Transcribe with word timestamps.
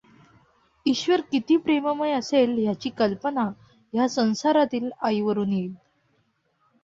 ईश्वर 0.85 1.21
किती 1.31 1.57
प्रेममय 1.57 2.11
असेल 2.11 2.57
ह्याची 2.57 2.89
कल्पना 2.89 3.43
ह्या 3.93 4.07
संसारातील 4.09 4.89
आईवरून 5.01 5.53
येईल. 5.53 5.73